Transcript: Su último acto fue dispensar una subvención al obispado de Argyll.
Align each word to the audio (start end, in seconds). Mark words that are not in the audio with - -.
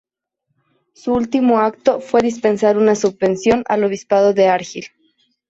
Su 0.95 1.13
último 1.13 1.59
acto 1.59 1.99
fue 2.01 2.23
dispensar 2.23 2.75
una 2.75 2.95
subvención 2.95 3.63
al 3.67 3.83
obispado 3.83 4.33
de 4.33 4.47
Argyll. 4.47 4.87